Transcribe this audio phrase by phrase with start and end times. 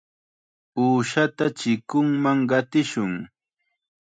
[0.83, 3.13] Uushata chikunman qatishun.